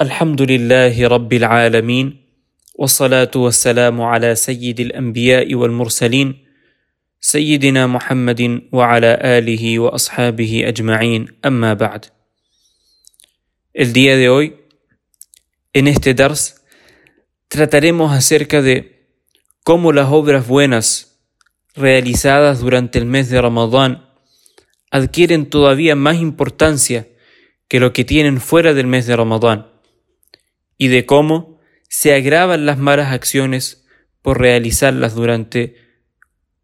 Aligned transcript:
الحمد 0.00 0.42
لله 0.42 1.06
رب 1.08 1.32
العالمين 1.32 2.26
والصلاة 2.74 3.30
والسلام 3.36 4.00
على 4.02 4.34
سيد 4.34 4.80
الأنبياء 4.80 5.54
والمرسلين 5.54 6.44
سيدنا 7.20 7.86
محمد 7.86 8.62
وعلى 8.72 9.18
آله 9.22 9.78
وأصحابه 9.78 10.68
أجمعين 10.68 11.28
أما 11.46 11.74
بعد 11.74 12.06
El 13.72 13.92
día 13.92 14.16
de 14.16 14.28
hoy, 14.28 14.56
en 15.72 15.86
este 15.86 16.14
Dars, 16.14 16.64
trataremos 17.46 18.12
acerca 18.12 18.62
de 18.62 19.06
cómo 19.62 19.92
las 19.92 20.08
obras 20.10 20.48
buenas 20.48 21.20
realizadas 21.76 22.58
durante 22.58 22.98
el 22.98 23.04
mes 23.06 23.30
de 23.30 23.40
Ramadán 23.40 24.08
adquieren 24.90 25.46
todavía 25.46 25.94
más 25.94 26.16
importancia 26.16 27.06
que 27.68 27.78
lo 27.78 27.92
que 27.92 28.04
tienen 28.04 28.40
fuera 28.40 28.74
del 28.74 28.88
mes 28.88 29.06
de 29.06 29.14
Ramadán 29.14 29.73
y 30.78 30.88
de 30.88 31.06
cómo 31.06 31.60
se 31.88 32.14
agravan 32.14 32.66
las 32.66 32.78
malas 32.78 33.12
acciones 33.12 33.86
por 34.22 34.40
realizarlas 34.40 35.14
durante 35.14 35.76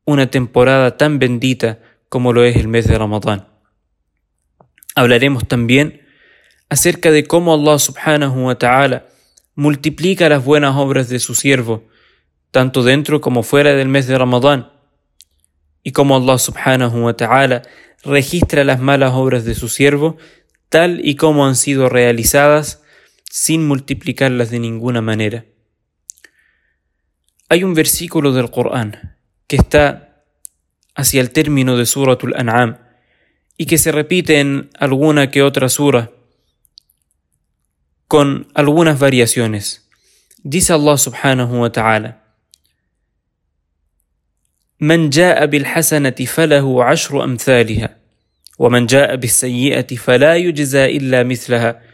una 0.05 0.31
temporada 0.31 0.97
tan 0.97 1.19
bendita 1.19 1.81
como 2.09 2.33
lo 2.33 2.45
es 2.45 2.57
el 2.57 2.69
mes 2.69 2.87
de 2.89 2.99
Ramadán. 2.99 3.49
Hablaremos 4.95 5.47
también 5.47 6.03
acerca 6.69 7.11
de 7.11 7.25
cómo 7.25 7.55
Allah 7.55 7.79
subhanahu 7.79 8.47
wa 8.47 8.57
ta'ala 8.57 9.07
multiplica 9.55 10.29
las 10.29 10.45
buenas 10.45 10.77
obras 10.77 11.09
de 11.09 11.21
su 11.21 11.35
siervo, 11.35 11.85
tanto 12.51 12.83
dentro 12.83 13.21
como 13.21 13.43
fuera 13.43 13.75
del 13.75 13.89
mes 13.89 14.07
de 14.07 14.19
Ramadán, 14.19 14.73
y 15.83 15.93
cómo 15.93 16.17
Allah 16.17 16.39
subhanahu 16.39 17.05
wa 17.05 17.15
ta'ala 17.15 17.63
registra 18.03 18.65
las 18.65 18.81
malas 18.81 19.13
obras 19.13 19.45
de 19.45 19.55
su 19.55 19.69
siervo 19.69 20.17
tal 20.69 21.01
y 21.05 21.17
como 21.17 21.47
han 21.47 21.57
sido 21.57 21.89
realizadas 21.89 22.83
sin 23.30 23.68
multiplicarlas 23.68 24.50
de 24.50 24.60
ninguna 24.60 25.02
manera. 25.02 25.46
Hay 27.50 27.64
un 27.64 27.74
versículo 27.74 28.34
del 28.34 28.50
Corán 28.50 29.18
que 29.48 29.56
está 29.56 30.24
hacia 30.96 31.22
el 31.22 31.32
término 31.32 31.78
de 31.78 31.86
Suratul 31.86 32.34
An'am 32.36 32.78
y 33.58 33.66
que 33.66 33.78
se 33.78 33.92
repite 33.92 34.40
en 34.40 34.70
alguna 34.80 35.32
que 35.32 35.44
otra 35.44 35.70
sura 35.70 36.12
con 38.08 38.48
algunas 38.54 39.00
variaciones. 39.00 39.90
Dice 40.44 40.74
Allah 40.74 40.98
subhanahu 40.98 41.62
wa 41.62 41.72
ta'ala: 41.72 42.26
من 44.80 45.10
جاء 45.10 45.46
بالحسنة 45.46 46.16
فله 46.26 46.84
عشر 46.84 47.24
أمثالها 47.24 47.98
ومن 48.60 48.86
جاء 48.86 49.16
بالسيئة 49.16 49.96
فلا 49.96 50.36
يجزى 50.36 50.86
إلا 50.98 51.24
مثلها 51.24 51.82
وهم 51.82 51.84
لا 51.84 51.84
يظلمون 51.84 51.89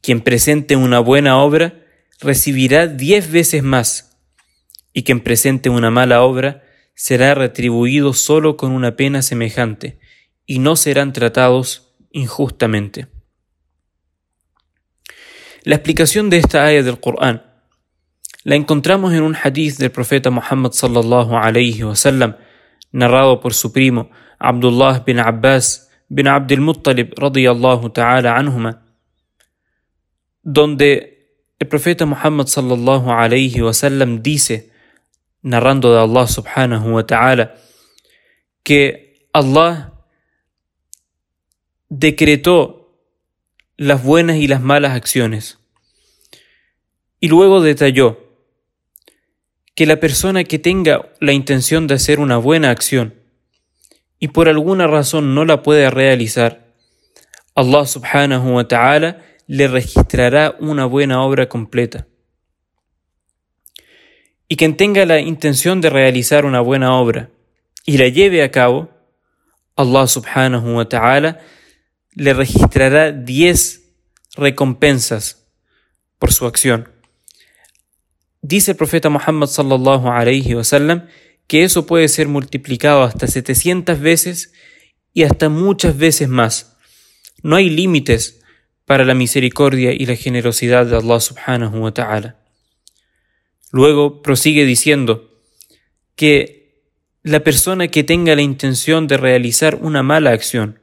quien 0.00 0.20
presente 0.20 0.76
una 0.76 1.00
buena 1.00 1.38
obra 1.38 1.84
recibirá 2.20 2.86
diez 2.86 3.30
veces 3.30 3.62
más, 3.62 4.18
y 4.92 5.02
quien 5.02 5.20
presente 5.20 5.68
una 5.68 5.90
mala 5.90 6.22
obra 6.22 6.62
será 6.94 7.34
retribuido 7.34 8.14
solo 8.14 8.56
con 8.56 8.72
una 8.72 8.96
pena 8.96 9.22
semejante, 9.22 9.98
y 10.46 10.58
no 10.58 10.76
serán 10.76 11.12
tratados 11.12 11.94
injustamente. 12.10 13.08
La 15.64 15.74
explicación 15.74 16.30
de 16.30 16.38
esta 16.38 16.64
ayah 16.64 16.82
del 16.82 17.00
Corán 17.00 17.42
la 18.44 18.54
encontramos 18.54 19.12
en 19.12 19.24
un 19.24 19.34
hadith 19.34 19.76
del 19.78 19.90
profeta 19.90 20.30
Muhammad 20.30 20.70
sallallahu 20.70 21.36
alayhi 21.36 21.82
wasallam, 21.82 22.36
narrado 22.92 23.40
por 23.40 23.52
su 23.52 23.72
primo 23.72 24.08
Abdullah 24.38 25.00
bin 25.00 25.18
Abbas 25.18 25.85
bin 26.08 26.26
Abdul 26.28 26.60
Muttalib 26.60 27.18
radiyallahu 27.18 27.90
ta'ala 27.92 28.36
anhuma, 28.36 28.82
donde 30.42 31.16
el 31.58 31.68
profeta 31.68 32.06
Muhammad 32.06 32.46
sallallahu 32.46 33.10
alayhi 33.10 33.62
wasallam 33.62 34.22
dice, 34.22 34.70
narrando 35.42 35.92
de 35.92 36.00
Allah 36.00 36.26
subhanahu 36.26 36.94
wa 36.94 37.06
ta'ala, 37.06 37.54
que 38.62 39.28
Allah 39.32 39.92
decretó 41.88 43.00
las 43.76 44.02
buenas 44.02 44.36
y 44.36 44.48
las 44.48 44.60
malas 44.60 44.92
acciones. 44.92 45.58
Y 47.20 47.28
luego 47.28 47.60
detalló 47.60 48.18
que 49.74 49.86
la 49.86 50.00
persona 50.00 50.44
que 50.44 50.58
tenga 50.58 51.12
la 51.20 51.32
intención 51.32 51.86
de 51.86 51.94
hacer 51.94 52.18
una 52.18 52.38
buena 52.38 52.70
acción 52.70 53.25
y 54.18 54.28
por 54.28 54.48
alguna 54.48 54.86
razón 54.86 55.34
no 55.34 55.44
la 55.44 55.62
puede 55.62 55.90
realizar, 55.90 56.66
Allah 57.54 57.86
subhanahu 57.86 58.56
wa 58.56 58.68
ta'ala 58.68 59.22
le 59.46 59.68
registrará 59.68 60.56
una 60.60 60.86
buena 60.86 61.22
obra 61.22 61.48
completa. 61.48 62.06
Y 64.48 64.56
quien 64.56 64.76
tenga 64.76 65.04
la 65.06 65.20
intención 65.20 65.80
de 65.80 65.90
realizar 65.90 66.44
una 66.44 66.60
buena 66.60 66.94
obra 66.94 67.30
y 67.84 67.98
la 67.98 68.08
lleve 68.08 68.42
a 68.42 68.50
cabo, 68.50 68.90
Allah 69.76 70.06
subhanahu 70.06 70.76
wa 70.76 70.88
ta'ala 70.88 71.40
le 72.14 72.32
registrará 72.32 73.12
diez 73.12 73.92
recompensas 74.36 75.46
por 76.18 76.32
su 76.32 76.46
acción. 76.46 76.88
Dice 78.42 78.72
el 78.72 78.76
profeta 78.76 79.08
Muhammad 79.08 79.48
sallallahu 79.48 80.08
alayhi 80.08 80.54
wasallam 80.54 81.08
que 81.46 81.64
eso 81.64 81.86
puede 81.86 82.08
ser 82.08 82.28
multiplicado 82.28 83.02
hasta 83.02 83.26
700 83.26 84.00
veces 84.00 84.52
y 85.12 85.22
hasta 85.22 85.48
muchas 85.48 85.96
veces 85.96 86.28
más. 86.28 86.76
No 87.42 87.56
hay 87.56 87.70
límites 87.70 88.40
para 88.84 89.04
la 89.04 89.14
misericordia 89.14 89.92
y 89.92 90.06
la 90.06 90.16
generosidad 90.16 90.86
de 90.86 90.96
Allah 90.96 91.20
subhanahu 91.20 91.78
wa 91.78 91.92
ta'ala. 91.92 92.36
Luego 93.72 94.22
prosigue 94.22 94.64
diciendo 94.64 95.30
que 96.14 96.66
la 97.22 97.40
persona 97.40 97.88
que 97.88 98.04
tenga 98.04 98.36
la 98.36 98.42
intención 98.42 99.06
de 99.06 99.16
realizar 99.16 99.76
una 99.80 100.02
mala 100.02 100.30
acción, 100.30 100.80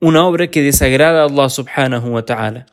una 0.00 0.26
obra 0.26 0.50
que 0.50 0.62
desagrada 0.62 1.22
a 1.22 1.26
Allah 1.26 1.50
subhanahu 1.50 2.08
wa 2.08 2.24
ta'ala, 2.24 2.66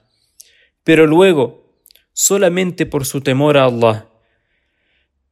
pero 0.84 1.06
luego, 1.06 1.75
solamente 2.14 2.86
por 2.86 3.06
su 3.06 3.22
temor 3.22 3.58
a 3.58 3.66
Allah, 3.66 4.08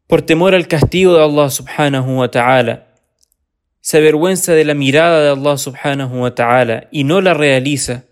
por 0.10 0.24
temor 0.24 0.56
al 0.56 0.68
castigo 0.68 1.14
de 1.14 1.24
Allah 1.24 1.52
subhanahu 1.52 2.18
wa 2.18 2.32
ta'ala, 2.32 2.88
se 3.80 4.00
avergüenza 4.00 4.54
de 4.54 4.66
la 4.66 4.74
mirada 4.74 5.22
de 5.22 5.30
Allah 5.30 5.56
subhanahu 5.56 6.24
wa 6.24 6.34
ta'ala 6.34 6.88
y 6.92 7.04
no 7.04 7.22
la 7.22 7.36
realiza, 7.36 8.06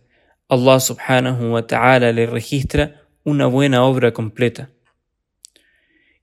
Allah 0.48 0.80
subhanahu 0.80 1.54
wa 1.54 1.66
ta'ala 1.66 2.12
le 2.12 2.28
registra 2.28 3.02
una 3.24 3.48
buena 3.48 3.84
obra 3.84 4.14
completa. 4.14 4.70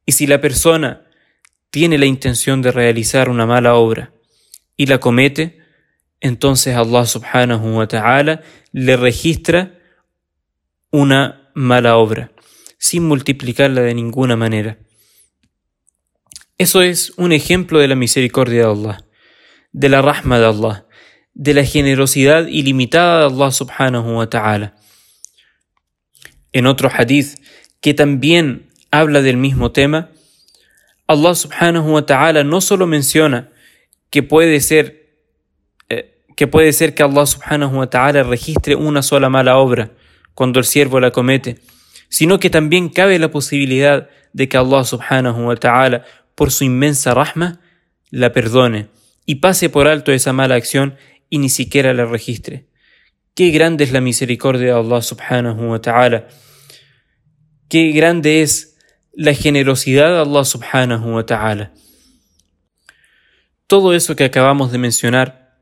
Y 0.06 0.12
si 0.12 0.28
la 0.28 0.40
persona 0.40 1.08
tiene 1.70 1.98
la 1.98 2.06
intención 2.06 2.62
de 2.62 2.70
realizar 2.70 3.28
una 3.28 3.44
mala 3.44 3.74
obra 3.74 4.12
y 4.76 4.86
la 4.86 5.00
comete, 5.00 5.58
entonces 6.20 6.76
Allah 6.76 7.04
subhanahu 7.04 7.78
wa 7.78 7.88
ta'ala 7.88 8.42
le 8.70 8.96
registra 8.96 9.76
una 10.92 11.50
mala 11.52 11.96
obra, 11.96 12.30
sin 12.78 13.08
multiplicarla 13.08 13.80
de 13.80 13.94
ninguna 13.94 14.36
manera. 14.36 14.78
Eso 16.56 16.82
es 16.82 17.12
un 17.16 17.32
ejemplo 17.32 17.80
de 17.80 17.88
la 17.88 17.96
misericordia 17.96 18.66
de 18.66 18.70
Allah, 18.70 19.04
de 19.72 19.88
la 19.88 20.02
rahma 20.02 20.38
de 20.38 20.46
Allah, 20.46 20.86
de 21.34 21.52
la 21.52 21.64
generosidad 21.64 22.46
ilimitada 22.46 23.20
de 23.20 23.34
Allah 23.34 23.50
subhanahu 23.50 24.18
wa 24.18 24.30
ta'ala. 24.30 24.74
En 26.52 26.66
otro 26.66 26.88
hadith 26.96 27.40
que 27.80 27.92
también 27.92 28.70
habla 28.92 29.20
del 29.20 29.36
mismo 29.36 29.72
tema, 29.72 30.10
Allah 31.08 31.34
subhanahu 31.34 31.92
wa 31.92 32.06
ta'ala 32.06 32.44
no 32.44 32.60
solo 32.60 32.86
menciona 32.86 33.50
que 34.10 34.22
puede 34.22 34.60
ser 34.60 35.18
eh, 35.88 36.22
que 36.36 36.46
puede 36.46 36.72
ser 36.72 36.94
que 36.94 37.02
Allah 37.02 37.26
subhanahu 37.26 37.78
wa 37.78 37.90
ta'ala 37.90 38.22
registre 38.22 38.76
una 38.76 39.02
sola 39.02 39.28
mala 39.28 39.58
obra 39.58 39.90
cuando 40.34 40.60
el 40.60 40.66
siervo 40.66 41.00
la 41.00 41.10
comete, 41.10 41.58
sino 42.08 42.38
que 42.38 42.48
también 42.48 42.90
cabe 42.90 43.18
la 43.18 43.32
posibilidad 43.32 44.08
de 44.32 44.48
que 44.48 44.56
Allah 44.56 44.84
subhanahu 44.84 45.48
wa 45.48 45.56
ta'ala 45.56 46.04
por 46.34 46.50
su 46.50 46.64
inmensa 46.64 47.14
rahma, 47.14 47.60
la 48.10 48.32
perdone 48.32 48.88
y 49.26 49.36
pase 49.36 49.68
por 49.68 49.88
alto 49.88 50.12
esa 50.12 50.32
mala 50.32 50.54
acción 50.54 50.96
y 51.30 51.38
ni 51.38 51.48
siquiera 51.48 51.94
la 51.94 52.04
registre. 52.04 52.68
Qué 53.34 53.50
grande 53.50 53.84
es 53.84 53.92
la 53.92 54.00
misericordia 54.00 54.66
de 54.66 54.80
Allah 54.80 55.02
subhanahu 55.02 55.70
wa 55.70 55.80
ta'ala. 55.80 56.28
Qué 57.68 57.90
grande 57.90 58.42
es 58.42 58.76
la 59.12 59.34
generosidad 59.34 60.10
de 60.10 60.20
Allah 60.20 60.44
subhanahu 60.44 61.14
wa 61.14 61.26
ta'ala. 61.26 61.72
Todo 63.66 63.94
eso 63.94 64.14
que 64.14 64.24
acabamos 64.24 64.70
de 64.70 64.78
mencionar 64.78 65.58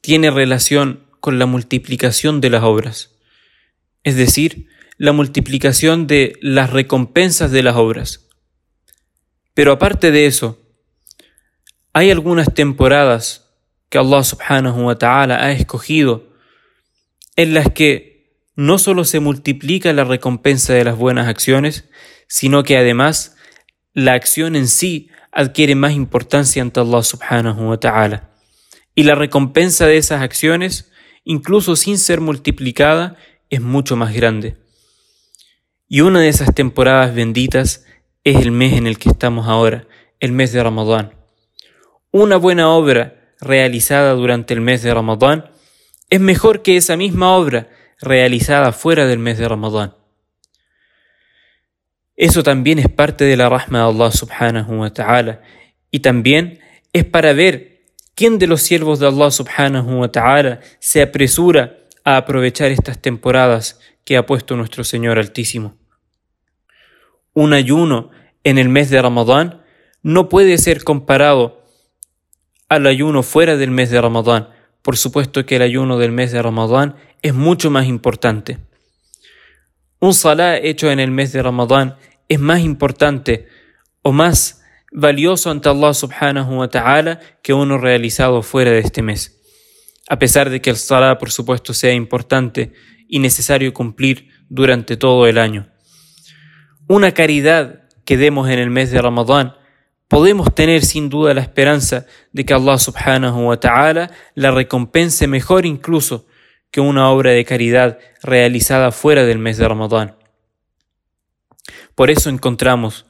tiene 0.00 0.30
relación 0.30 1.06
con 1.20 1.38
la 1.38 1.46
multiplicación 1.46 2.40
de 2.40 2.50
las 2.50 2.64
obras, 2.64 3.14
es 4.02 4.16
decir, 4.16 4.66
la 4.96 5.12
multiplicación 5.12 6.06
de 6.08 6.36
las 6.40 6.70
recompensas 6.70 7.52
de 7.52 7.62
las 7.62 7.76
obras. 7.76 8.28
Pero 9.54 9.72
aparte 9.72 10.10
de 10.10 10.26
eso, 10.26 10.58
hay 11.92 12.10
algunas 12.10 12.52
temporadas 12.54 13.50
que 13.88 13.98
Allah 13.98 14.24
subhanahu 14.24 14.86
wa 14.86 14.96
ta'ala 14.96 15.44
ha 15.44 15.52
escogido 15.52 16.32
en 17.36 17.54
las 17.54 17.70
que 17.70 18.12
no 18.56 18.78
solo 18.78 19.04
se 19.04 19.20
multiplica 19.20 19.92
la 19.92 20.04
recompensa 20.04 20.72
de 20.72 20.84
las 20.84 20.96
buenas 20.96 21.28
acciones, 21.28 21.88
sino 22.28 22.62
que 22.62 22.78
además 22.78 23.36
la 23.92 24.14
acción 24.14 24.56
en 24.56 24.68
sí 24.68 25.10
adquiere 25.32 25.74
más 25.74 25.92
importancia 25.92 26.62
ante 26.62 26.80
Allah 26.80 27.02
subhanahu 27.02 27.68
wa 27.68 27.78
ta'ala. 27.78 28.30
Y 28.94 29.04
la 29.04 29.14
recompensa 29.14 29.86
de 29.86 29.96
esas 29.96 30.22
acciones, 30.22 30.90
incluso 31.24 31.76
sin 31.76 31.98
ser 31.98 32.20
multiplicada, 32.20 33.16
es 33.50 33.60
mucho 33.60 33.96
más 33.96 34.14
grande. 34.14 34.56
Y 35.88 36.00
una 36.00 36.20
de 36.20 36.28
esas 36.28 36.54
temporadas 36.54 37.14
benditas 37.14 37.84
es 38.24 38.36
el 38.36 38.52
mes 38.52 38.74
en 38.74 38.86
el 38.86 38.98
que 38.98 39.08
estamos 39.08 39.48
ahora, 39.48 39.86
el 40.20 40.32
mes 40.32 40.52
de 40.52 40.62
Ramadán. 40.62 41.14
Una 42.10 42.36
buena 42.36 42.70
obra 42.70 43.34
realizada 43.40 44.12
durante 44.12 44.54
el 44.54 44.60
mes 44.60 44.82
de 44.82 44.94
Ramadán 44.94 45.50
es 46.10 46.20
mejor 46.20 46.62
que 46.62 46.76
esa 46.76 46.96
misma 46.96 47.36
obra 47.36 47.68
realizada 48.00 48.72
fuera 48.72 49.06
del 49.06 49.18
mes 49.18 49.38
de 49.38 49.48
Ramadán. 49.48 49.94
Eso 52.16 52.42
también 52.42 52.78
es 52.78 52.88
parte 52.88 53.24
de 53.24 53.36
la 53.36 53.48
rahma 53.48 53.78
de 53.78 53.84
Allah 53.84 54.12
subhanahu 54.12 54.80
wa 54.80 54.90
ta'ala 54.90 55.40
y 55.90 56.00
también 56.00 56.60
es 56.92 57.04
para 57.04 57.32
ver 57.32 57.80
quién 58.14 58.38
de 58.38 58.46
los 58.46 58.62
siervos 58.62 59.00
de 59.00 59.08
Allah 59.08 59.30
subhanahu 59.30 60.00
wa 60.00 60.12
ta'ala 60.12 60.60
se 60.78 61.02
apresura 61.02 61.78
a 62.04 62.18
aprovechar 62.18 62.70
estas 62.70 63.00
temporadas 63.00 63.80
que 64.04 64.16
ha 64.16 64.26
puesto 64.26 64.56
nuestro 64.56 64.84
Señor 64.84 65.18
Altísimo. 65.18 65.81
Un 67.34 67.52
ayuno 67.52 68.10
en 68.44 68.58
el 68.58 68.68
mes 68.68 68.90
de 68.90 69.00
Ramadán 69.00 69.62
no 70.02 70.28
puede 70.28 70.58
ser 70.58 70.84
comparado 70.84 71.62
al 72.68 72.86
ayuno 72.86 73.22
fuera 73.22 73.56
del 73.56 73.70
mes 73.70 73.90
de 73.90 74.00
Ramadán. 74.00 74.48
Por 74.82 74.96
supuesto 74.96 75.46
que 75.46 75.56
el 75.56 75.62
ayuno 75.62 75.98
del 75.98 76.12
mes 76.12 76.32
de 76.32 76.42
Ramadán 76.42 76.96
es 77.22 77.34
mucho 77.34 77.70
más 77.70 77.86
importante. 77.86 78.58
Un 80.00 80.14
salah 80.14 80.56
hecho 80.56 80.90
en 80.90 80.98
el 80.98 81.10
mes 81.10 81.32
de 81.32 81.42
Ramadán 81.42 81.96
es 82.28 82.40
más 82.40 82.60
importante 82.60 83.46
o 84.02 84.10
más 84.10 84.62
valioso 84.90 85.50
ante 85.50 85.68
Allah 85.68 85.94
subhanahu 85.94 86.58
wa 86.58 86.68
ta'ala 86.68 87.20
que 87.42 87.54
uno 87.54 87.78
realizado 87.78 88.42
fuera 88.42 88.72
de 88.72 88.80
este 88.80 89.02
mes. 89.02 89.40
A 90.08 90.18
pesar 90.18 90.50
de 90.50 90.60
que 90.60 90.70
el 90.70 90.76
salah 90.76 91.18
por 91.18 91.30
supuesto 91.30 91.72
sea 91.72 91.92
importante 91.92 92.72
y 93.08 93.20
necesario 93.20 93.72
cumplir 93.72 94.28
durante 94.48 94.96
todo 94.96 95.26
el 95.26 95.38
año. 95.38 95.71
Una 96.88 97.12
caridad 97.12 97.82
que 98.04 98.16
demos 98.16 98.48
en 98.48 98.58
el 98.58 98.70
mes 98.70 98.90
de 98.90 99.00
Ramadán, 99.00 99.54
podemos 100.08 100.54
tener 100.54 100.84
sin 100.84 101.08
duda 101.08 101.32
la 101.32 101.40
esperanza 101.40 102.06
de 102.32 102.44
que 102.44 102.52
Allah 102.52 102.76
subhanahu 102.76 103.48
wa 103.48 103.58
ta'ala 103.58 104.10
la 104.34 104.50
recompense 104.50 105.26
mejor 105.26 105.64
incluso 105.64 106.26
que 106.70 106.80
una 106.80 107.08
obra 107.10 107.30
de 107.30 107.44
caridad 107.44 107.98
realizada 108.22 108.92
fuera 108.92 109.24
del 109.24 109.38
mes 109.38 109.56
de 109.58 109.68
Ramadán. 109.68 110.16
Por 111.94 112.10
eso 112.10 112.28
encontramos 112.28 113.06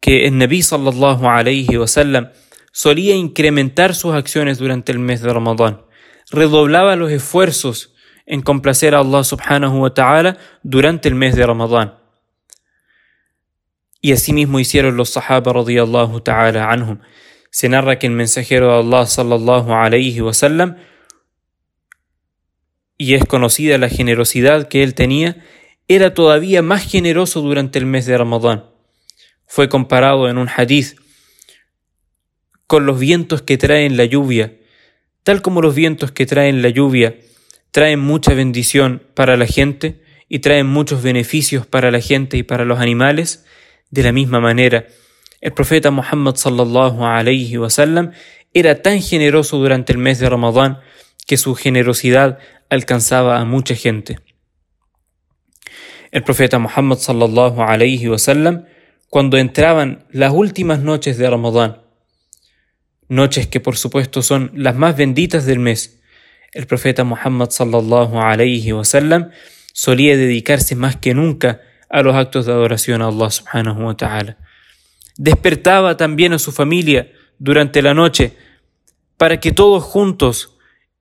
que 0.00 0.26
el 0.26 0.38
Nabi 0.38 0.62
sallallahu 0.62 1.26
alayhi 1.26 1.76
wa 1.76 1.86
sallam 1.86 2.30
solía 2.72 3.14
incrementar 3.14 3.94
sus 3.94 4.14
acciones 4.14 4.58
durante 4.58 4.92
el 4.92 5.00
mes 5.00 5.20
de 5.20 5.32
Ramadán, 5.32 5.82
redoblaba 6.30 6.96
los 6.96 7.10
esfuerzos 7.10 7.94
en 8.24 8.42
complacer 8.42 8.94
a 8.94 9.00
Allah 9.00 9.24
subhanahu 9.24 9.82
wa 9.82 9.92
ta'ala 9.92 10.38
durante 10.62 11.08
el 11.08 11.14
mes 11.14 11.34
de 11.34 11.46
Ramadán. 11.46 11.97
Y 14.00 14.12
asimismo 14.12 14.60
hicieron 14.60 14.96
los 14.96 15.10
sahaba 15.10 15.52
radiyallahu 15.52 16.20
ta'ala 16.20 16.70
anhum. 16.70 16.98
Se 17.50 17.68
narra 17.68 17.98
que 17.98 18.06
el 18.06 18.12
mensajero 18.12 18.68
de 18.68 18.78
Allah 18.80 19.06
sallallahu 19.06 19.72
alayhi 19.72 20.20
wa 20.20 20.34
sallam 20.34 20.76
y 22.96 23.14
es 23.14 23.24
conocida 23.24 23.78
la 23.78 23.88
generosidad 23.88 24.66
que 24.68 24.82
él 24.82 24.94
tenía, 24.94 25.44
era 25.86 26.14
todavía 26.14 26.62
más 26.62 26.84
generoso 26.84 27.40
durante 27.40 27.78
el 27.78 27.86
mes 27.86 28.06
de 28.06 28.18
Ramadán. 28.18 28.64
Fue 29.46 29.68
comparado 29.68 30.28
en 30.28 30.36
un 30.36 30.48
hadith 30.48 30.98
con 32.66 32.86
los 32.86 32.98
vientos 32.98 33.40
que 33.40 33.56
traen 33.56 33.96
la 33.96 34.04
lluvia, 34.04 34.58
tal 35.22 35.42
como 35.42 35.62
los 35.62 35.76
vientos 35.76 36.10
que 36.10 36.26
traen 36.26 36.60
la 36.60 36.70
lluvia 36.70 37.16
traen 37.70 38.00
mucha 38.00 38.34
bendición 38.34 39.02
para 39.14 39.36
la 39.36 39.46
gente 39.46 40.02
y 40.28 40.40
traen 40.40 40.66
muchos 40.66 41.02
beneficios 41.02 41.66
para 41.66 41.90
la 41.90 42.00
gente 42.00 42.36
y 42.36 42.42
para 42.42 42.64
los 42.64 42.80
animales, 42.80 43.44
de 43.90 44.02
la 44.02 44.12
misma 44.12 44.40
manera, 44.40 44.86
el 45.40 45.52
profeta 45.52 45.90
Muhammad 45.90 46.36
sallallahu 46.36 47.04
alayhi 47.04 47.56
wasallam 47.58 48.12
era 48.52 48.82
tan 48.82 49.00
generoso 49.00 49.58
durante 49.58 49.92
el 49.92 49.98
mes 49.98 50.18
de 50.18 50.28
Ramadán 50.28 50.80
que 51.26 51.36
su 51.36 51.54
generosidad 51.54 52.38
alcanzaba 52.70 53.38
a 53.38 53.44
mucha 53.44 53.74
gente. 53.74 54.18
El 56.10 56.24
profeta 56.24 56.58
Muhammad 56.58 56.98
sallallahu 56.98 57.62
alayhi 57.62 58.08
wasallam 58.08 58.64
cuando 59.10 59.38
entraban 59.38 60.06
las 60.10 60.32
últimas 60.32 60.80
noches 60.80 61.18
de 61.18 61.30
Ramadán, 61.30 61.82
noches 63.08 63.46
que 63.46 63.60
por 63.60 63.76
supuesto 63.76 64.22
son 64.22 64.50
las 64.54 64.74
más 64.74 64.96
benditas 64.96 65.46
del 65.46 65.58
mes, 65.58 66.00
el 66.52 66.66
profeta 66.66 67.04
Muhammad 67.04 67.50
sallallahu 67.50 68.20
alayhi 68.20 68.72
wasallam 68.72 69.30
solía 69.72 70.16
dedicarse 70.16 70.74
más 70.74 70.96
que 70.96 71.14
nunca 71.14 71.60
a 71.88 72.02
los 72.02 72.14
actos 72.14 72.46
de 72.46 72.52
adoración 72.52 73.02
a 73.02 73.08
Allah 73.08 73.30
subhanahu 73.30 73.86
wa 73.86 73.96
ta'ala. 73.96 74.36
Despertaba 75.16 75.96
también 75.96 76.32
a 76.32 76.38
su 76.38 76.52
familia 76.52 77.10
durante 77.38 77.82
la 77.82 77.94
noche 77.94 78.36
para 79.16 79.40
que 79.40 79.52
todos 79.52 79.82
juntos 79.82 80.56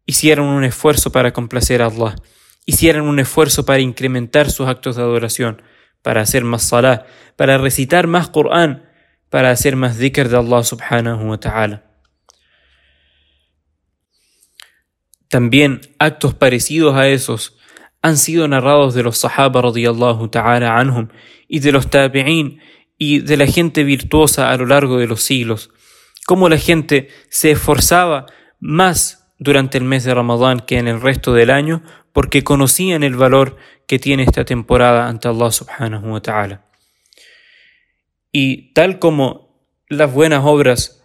hicieran 0.06 0.46
un 0.46 0.64
esfuerzo 0.64 1.12
para 1.12 1.34
complacer 1.34 1.82
a 1.82 1.88
Allah, 1.88 2.16
hicieran 2.66 3.04
un 3.04 3.20
esfuerzo 3.20 3.66
para 3.66 3.80
incrementar 3.80 4.50
sus 4.50 4.68
actos 4.68 4.96
de 4.96 5.04
adoración, 5.04 5.62
para 6.02 6.22
hacer 6.22 6.44
más 6.44 6.64
salah, 6.64 7.06
para 7.36 7.58
recitar 7.58 8.08
más 8.08 8.30
Qur'an, 8.30 8.90
para 9.30 9.52
hacer 9.52 9.76
más 9.76 9.98
dhikr 9.98 10.30
de 10.30 10.38
Allah 10.38 10.64
subhanahu 10.64 11.30
wa 11.30 11.40
ta'ala. 11.40 11.84
También 15.30 15.82
actos 16.00 16.34
parecidos 16.34 16.96
a 16.96 17.10
esos 17.10 17.57
han 18.02 18.18
sido 18.18 18.48
narrados 18.48 18.94
de 18.94 19.04
los 19.04 19.18
Sahaba 19.18 19.62
radiyallahu 19.62 20.28
ta'ala 20.30 20.78
anhum 20.78 21.10
y 21.48 21.60
de 21.60 21.72
los 21.72 21.90
tabi'in 21.90 22.60
y 22.98 23.20
de 23.20 23.38
la 23.38 23.46
gente 23.46 23.84
virtuosa 23.84 24.52
a 24.52 24.58
lo 24.58 24.66
largo 24.66 24.98
de 24.98 25.08
los 25.08 25.22
siglos, 25.22 25.72
cómo 26.26 26.50
la 26.50 26.58
gente 26.58 27.10
se 27.30 27.52
esforzaba 27.52 28.26
más 28.60 29.32
durante 29.40 29.78
el 29.78 29.84
mes 29.84 30.04
de 30.04 30.14
Ramadán 30.14 30.62
que 30.62 30.78
en 30.78 30.88
el 30.88 31.02
resto 31.02 31.34
del 31.34 31.52
año 31.52 31.84
porque 32.12 32.44
conocían 32.44 33.04
el 33.04 33.16
valor 33.16 33.58
que 33.86 34.00
tiene 34.00 34.24
esta 34.24 34.44
temporada 34.44 35.08
ante 35.08 35.28
Allah 35.28 35.52
subhanahu 35.52 36.14
wa 36.14 36.22
ta'ala. 36.22 36.66
Y 38.32 38.74
tal 38.74 39.00
como 39.00 39.64
las 39.88 40.12
buenas 40.12 40.44
obras 40.44 41.04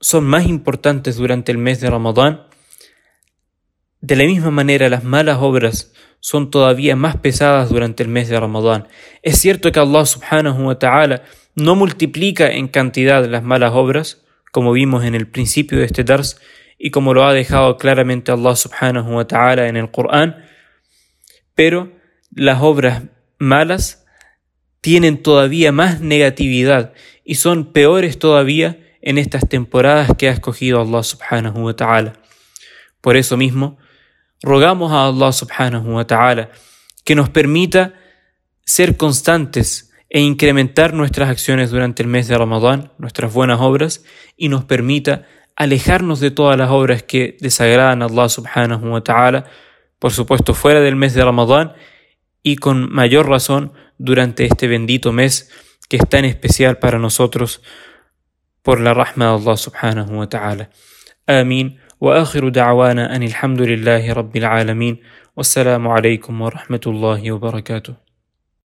son 0.00 0.24
más 0.24 0.46
importantes 0.46 1.16
durante 1.16 1.50
el 1.50 1.58
mes 1.58 1.80
de 1.80 1.90
Ramadán, 1.90 2.45
de 4.06 4.14
la 4.14 4.24
misma 4.24 4.52
manera, 4.52 4.88
las 4.88 5.02
malas 5.02 5.38
obras 5.40 5.92
son 6.20 6.50
todavía 6.50 6.94
más 6.94 7.16
pesadas 7.16 7.70
durante 7.70 8.04
el 8.04 8.08
mes 8.08 8.28
de 8.28 8.38
Ramadán. 8.38 8.86
Es 9.22 9.38
cierto 9.38 9.72
que 9.72 9.80
Allah 9.80 10.06
subhanahu 10.06 10.66
wa 10.66 10.78
ta'ala 10.78 11.24
no 11.56 11.74
multiplica 11.74 12.48
en 12.52 12.68
cantidad 12.68 13.24
las 13.26 13.42
malas 13.42 13.72
obras, 13.74 14.24
como 14.52 14.72
vimos 14.72 15.04
en 15.04 15.16
el 15.16 15.26
principio 15.26 15.78
de 15.78 15.86
este 15.86 16.04
dars, 16.04 16.40
y 16.78 16.90
como 16.90 17.14
lo 17.14 17.24
ha 17.24 17.32
dejado 17.32 17.78
claramente 17.78 18.30
Allah 18.30 18.54
subhanahu 18.54 19.16
wa 19.16 19.26
ta'ala 19.26 19.66
en 19.66 19.76
el 19.76 19.90
Corán, 19.90 20.36
pero 21.56 21.92
las 22.30 22.62
obras 22.62 23.02
malas 23.38 24.06
tienen 24.80 25.20
todavía 25.20 25.72
más 25.72 26.00
negatividad 26.00 26.92
y 27.24 27.36
son 27.36 27.72
peores 27.72 28.20
todavía 28.20 28.78
en 29.02 29.18
estas 29.18 29.48
temporadas 29.48 30.12
que 30.16 30.28
ha 30.28 30.32
escogido 30.32 30.80
Allah 30.80 31.02
subhanahu 31.02 31.64
wa 31.64 31.74
ta'ala. 31.74 32.12
Por 33.00 33.16
eso 33.16 33.36
mismo, 33.36 33.78
rogamos 34.42 34.92
a 34.92 35.06
Allah 35.06 35.32
subhanahu 35.32 35.94
wa 35.94 36.06
ta'ala 36.06 36.50
que 37.04 37.14
nos 37.14 37.28
permita 37.30 37.94
ser 38.64 38.96
constantes 38.96 39.92
e 40.08 40.20
incrementar 40.20 40.94
nuestras 40.94 41.28
acciones 41.28 41.70
durante 41.70 42.02
el 42.02 42.08
mes 42.08 42.28
de 42.28 42.36
Ramadán, 42.36 42.92
nuestras 42.98 43.32
buenas 43.32 43.60
obras, 43.60 44.04
y 44.36 44.48
nos 44.48 44.64
permita 44.64 45.26
alejarnos 45.56 46.20
de 46.20 46.30
todas 46.30 46.56
las 46.58 46.70
obras 46.70 47.02
que 47.02 47.36
desagradan 47.40 48.02
a 48.02 48.06
Allah 48.06 48.28
subhanahu 48.28 48.92
wa 48.92 49.02
ta'ala, 49.02 49.46
por 49.98 50.12
supuesto 50.12 50.54
fuera 50.54 50.80
del 50.80 50.96
mes 50.96 51.14
de 51.14 51.24
Ramadán 51.24 51.72
y 52.42 52.56
con 52.56 52.92
mayor 52.92 53.28
razón 53.28 53.72
durante 53.98 54.44
este 54.44 54.68
bendito 54.68 55.12
mes 55.12 55.50
que 55.88 55.96
es 55.96 56.08
tan 56.08 56.24
especial 56.24 56.78
para 56.78 56.98
nosotros 56.98 57.62
por 58.62 58.80
la 58.80 58.94
rahma 58.94 59.26
de 59.26 59.30
Allah 59.32 59.56
subhanahu 59.56 60.18
wa 60.18 60.28
ta'ala. 60.28 60.70
Amén. 61.26 61.80
وآخر 62.00 62.48
دعوانا 62.48 63.16
أن 63.16 63.22
الحمد 63.22 63.60
لله 63.60 64.12
رب 64.12 64.36
العالمين 64.36 64.96
والسلام 65.36 65.88
عليكم 65.88 66.40
ورحمة 66.42 66.80
الله 66.86 67.32
وبركاته. 67.32 68.05